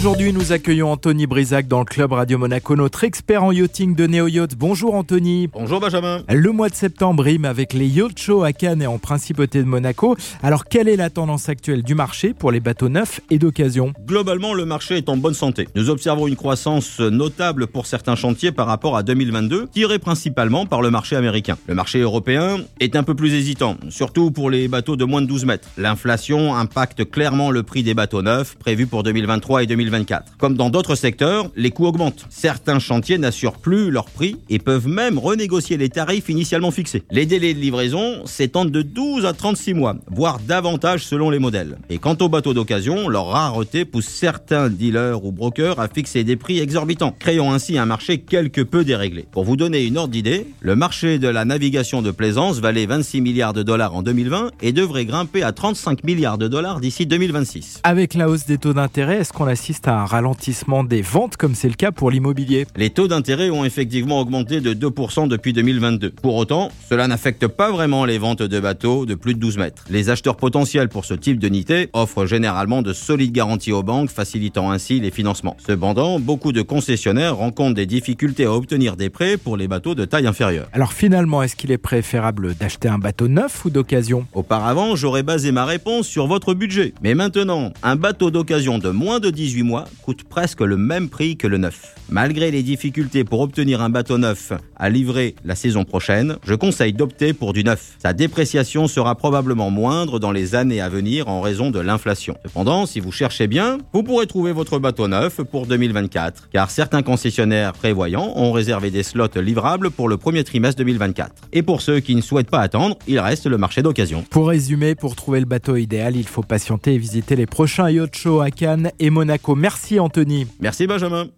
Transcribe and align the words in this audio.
Aujourd'hui, 0.00 0.32
nous 0.32 0.52
accueillons 0.52 0.90
Anthony 0.90 1.26
Brisac 1.26 1.68
dans 1.68 1.80
le 1.80 1.84
club 1.84 2.12
Radio 2.12 2.38
Monaco, 2.38 2.74
notre 2.74 3.04
expert 3.04 3.44
en 3.44 3.52
yachting 3.52 3.94
de 3.94 4.06
Neo 4.06 4.28
Yacht. 4.28 4.56
Bonjour 4.56 4.94
Anthony. 4.94 5.46
Bonjour 5.48 5.78
Benjamin. 5.78 6.22
Le 6.26 6.52
mois 6.52 6.70
de 6.70 6.74
septembre 6.74 7.22
rime 7.22 7.44
avec 7.44 7.74
les 7.74 7.86
Yacht 7.86 8.18
Show 8.18 8.42
à 8.42 8.54
Cannes 8.54 8.80
et 8.80 8.86
en 8.86 8.96
Principauté 8.96 9.58
de 9.58 9.68
Monaco. 9.68 10.16
Alors, 10.42 10.64
quelle 10.64 10.88
est 10.88 10.96
la 10.96 11.10
tendance 11.10 11.50
actuelle 11.50 11.82
du 11.82 11.94
marché 11.94 12.32
pour 12.32 12.50
les 12.50 12.60
bateaux 12.60 12.88
neufs 12.88 13.20
et 13.28 13.38
d'occasion? 13.38 13.92
Globalement, 14.06 14.54
le 14.54 14.64
marché 14.64 14.96
est 14.96 15.10
en 15.10 15.18
bonne 15.18 15.34
santé. 15.34 15.68
Nous 15.74 15.90
observons 15.90 16.26
une 16.26 16.36
croissance 16.36 16.98
notable 16.98 17.66
pour 17.66 17.84
certains 17.84 18.16
chantiers 18.16 18.52
par 18.52 18.68
rapport 18.68 18.96
à 18.96 19.02
2022, 19.02 19.66
tirée 19.66 19.98
principalement 19.98 20.64
par 20.64 20.80
le 20.80 20.90
marché 20.90 21.14
américain. 21.14 21.58
Le 21.66 21.74
marché 21.74 21.98
européen 21.98 22.56
est 22.80 22.96
un 22.96 23.02
peu 23.02 23.14
plus 23.14 23.34
hésitant, 23.34 23.76
surtout 23.90 24.30
pour 24.30 24.48
les 24.48 24.66
bateaux 24.66 24.96
de 24.96 25.04
moins 25.04 25.20
de 25.20 25.26
12 25.26 25.44
mètres. 25.44 25.68
L'inflation 25.76 26.54
impacte 26.56 27.10
clairement 27.10 27.50
le 27.50 27.62
prix 27.64 27.82
des 27.82 27.92
bateaux 27.92 28.22
neufs 28.22 28.56
prévus 28.56 28.86
pour 28.86 29.02
2023 29.02 29.64
et 29.64 29.66
2024. 29.66 29.89
Comme 30.38 30.56
dans 30.56 30.70
d'autres 30.70 30.94
secteurs, 30.94 31.50
les 31.56 31.70
coûts 31.70 31.86
augmentent. 31.86 32.26
Certains 32.30 32.78
chantiers 32.78 33.18
n'assurent 33.18 33.58
plus 33.58 33.90
leur 33.90 34.06
prix 34.06 34.36
et 34.48 34.58
peuvent 34.58 34.88
même 34.88 35.18
renégocier 35.18 35.76
les 35.76 35.88
tarifs 35.88 36.28
initialement 36.28 36.70
fixés. 36.70 37.02
Les 37.10 37.26
délais 37.26 37.54
de 37.54 37.58
livraison 37.58 38.24
s'étendent 38.24 38.70
de 38.70 38.82
12 38.82 39.26
à 39.26 39.32
36 39.32 39.74
mois, 39.74 39.96
voire 40.10 40.38
davantage 40.40 41.04
selon 41.04 41.30
les 41.30 41.38
modèles. 41.38 41.78
Et 41.88 41.98
quant 41.98 42.16
aux 42.20 42.28
bateaux 42.28 42.54
d'occasion, 42.54 43.08
leur 43.08 43.28
rareté 43.28 43.84
pousse 43.84 44.06
certains 44.06 44.70
dealers 44.70 45.24
ou 45.24 45.32
brokers 45.32 45.80
à 45.80 45.88
fixer 45.88 46.24
des 46.24 46.36
prix 46.36 46.60
exorbitants, 46.60 47.14
créant 47.18 47.52
ainsi 47.52 47.78
un 47.78 47.86
marché 47.86 48.18
quelque 48.18 48.60
peu 48.60 48.84
déréglé. 48.84 49.26
Pour 49.30 49.44
vous 49.44 49.56
donner 49.56 49.84
une 49.84 49.98
ordre 49.98 50.12
d'idée, 50.12 50.46
le 50.60 50.76
marché 50.76 51.18
de 51.18 51.28
la 51.28 51.44
navigation 51.44 52.02
de 52.02 52.10
plaisance 52.10 52.60
valait 52.60 52.86
26 52.86 53.20
milliards 53.20 53.52
de 53.52 53.62
dollars 53.62 53.94
en 53.94 54.02
2020 54.02 54.50
et 54.62 54.72
devrait 54.72 55.04
grimper 55.04 55.42
à 55.42 55.52
35 55.52 56.04
milliards 56.04 56.38
de 56.38 56.48
dollars 56.48 56.80
d'ici 56.80 57.06
2026. 57.06 57.80
Avec 57.82 58.14
la 58.14 58.28
hausse 58.28 58.46
des 58.46 58.58
taux 58.58 58.72
d'intérêt, 58.72 59.18
est-ce 59.18 59.32
qu'on 59.32 59.46
assiste 59.46 59.79
à 59.86 60.00
un 60.00 60.04
ralentissement 60.04 60.84
des 60.84 61.02
ventes 61.02 61.36
comme 61.36 61.54
c'est 61.54 61.68
le 61.68 61.74
cas 61.74 61.92
pour 61.92 62.10
l'immobilier. 62.10 62.66
Les 62.76 62.90
taux 62.90 63.08
d'intérêt 63.08 63.50
ont 63.50 63.64
effectivement 63.64 64.20
augmenté 64.20 64.60
de 64.60 64.74
2% 64.74 65.28
depuis 65.28 65.52
2022. 65.52 66.10
Pour 66.10 66.36
autant, 66.36 66.70
cela 66.88 67.06
n'affecte 67.06 67.46
pas 67.46 67.70
vraiment 67.70 68.04
les 68.04 68.18
ventes 68.18 68.42
de 68.42 68.60
bateaux 68.60 69.06
de 69.06 69.14
plus 69.14 69.34
de 69.34 69.38
12 69.38 69.58
mètres. 69.58 69.84
Les 69.90 70.10
acheteurs 70.10 70.36
potentiels 70.36 70.88
pour 70.88 71.04
ce 71.04 71.14
type 71.14 71.38
d'unité 71.38 71.88
offrent 71.92 72.26
généralement 72.26 72.82
de 72.82 72.92
solides 72.92 73.32
garanties 73.32 73.72
aux 73.72 73.82
banques, 73.82 74.10
facilitant 74.10 74.70
ainsi 74.70 75.00
les 75.00 75.10
financements. 75.10 75.56
Cependant, 75.64 76.18
beaucoup 76.18 76.52
de 76.52 76.62
concessionnaires 76.62 77.36
rencontrent 77.36 77.74
des 77.74 77.86
difficultés 77.86 78.46
à 78.46 78.52
obtenir 78.52 78.96
des 78.96 79.10
prêts 79.10 79.36
pour 79.36 79.56
les 79.56 79.68
bateaux 79.68 79.94
de 79.94 80.04
taille 80.04 80.26
inférieure. 80.26 80.68
Alors 80.72 80.92
finalement, 80.92 81.42
est-ce 81.42 81.56
qu'il 81.56 81.70
est 81.70 81.78
préférable 81.78 82.54
d'acheter 82.54 82.88
un 82.88 82.98
bateau 82.98 83.28
neuf 83.28 83.64
ou 83.64 83.70
d'occasion? 83.70 84.26
Auparavant, 84.34 84.96
j'aurais 84.96 85.22
basé 85.22 85.52
ma 85.52 85.64
réponse 85.64 86.06
sur 86.06 86.26
votre 86.26 86.54
budget. 86.54 86.92
Mais 87.02 87.14
maintenant, 87.14 87.72
un 87.82 87.96
bateau 87.96 88.30
d'occasion 88.30 88.78
de 88.78 88.90
moins 88.90 89.20
de 89.20 89.30
18 89.30 89.69
coûte 90.02 90.24
presque 90.24 90.60
le 90.60 90.76
même 90.76 91.08
prix 91.08 91.36
que 91.36 91.46
le 91.46 91.58
neuf. 91.58 91.94
Malgré 92.08 92.50
les 92.50 92.62
difficultés 92.62 93.24
pour 93.24 93.40
obtenir 93.40 93.82
un 93.82 93.90
bateau 93.90 94.18
neuf 94.18 94.52
à 94.76 94.90
livrer 94.90 95.34
la 95.44 95.54
saison 95.54 95.84
prochaine, 95.84 96.36
je 96.44 96.54
conseille 96.54 96.92
d'opter 96.92 97.32
pour 97.32 97.52
du 97.52 97.62
neuf. 97.62 97.96
Sa 97.98 98.12
dépréciation 98.12 98.88
sera 98.88 99.14
probablement 99.14 99.70
moindre 99.70 100.18
dans 100.18 100.32
les 100.32 100.54
années 100.54 100.80
à 100.80 100.88
venir 100.88 101.28
en 101.28 101.40
raison 101.40 101.70
de 101.70 101.78
l'inflation. 101.78 102.36
Cependant, 102.44 102.86
si 102.86 103.00
vous 103.00 103.12
cherchez 103.12 103.46
bien, 103.46 103.78
vous 103.92 104.02
pourrez 104.02 104.26
trouver 104.26 104.52
votre 104.52 104.78
bateau 104.78 105.06
neuf 105.08 105.42
pour 105.42 105.66
2024, 105.66 106.48
car 106.52 106.70
certains 106.70 107.02
concessionnaires 107.02 107.72
prévoyants 107.72 108.32
ont 108.36 108.52
réservé 108.52 108.90
des 108.90 109.02
slots 109.02 109.28
livrables 109.36 109.90
pour 109.90 110.08
le 110.08 110.16
premier 110.16 110.44
trimestre 110.44 110.78
2024. 110.78 111.32
Et 111.52 111.62
pour 111.62 111.80
ceux 111.80 112.00
qui 112.00 112.14
ne 112.14 112.20
souhaitent 112.20 112.50
pas 112.50 112.60
attendre, 112.60 112.96
il 113.06 113.18
reste 113.18 113.46
le 113.46 113.58
marché 113.58 113.82
d'occasion. 113.82 114.24
Pour 114.30 114.48
résumer, 114.48 114.94
pour 114.94 115.16
trouver 115.16 115.40
le 115.40 115.46
bateau 115.46 115.76
idéal, 115.76 116.16
il 116.16 116.26
faut 116.26 116.42
patienter 116.42 116.94
et 116.94 116.98
visiter 116.98 117.36
les 117.36 117.46
prochains 117.46 117.90
yacht 117.90 118.16
shows 118.16 118.40
à 118.40 118.50
Cannes 118.50 118.90
et 118.98 119.10
Monaco. 119.10 119.54
Merci 119.60 120.00
Anthony. 120.00 120.46
Merci 120.58 120.86
Benjamin. 120.86 121.28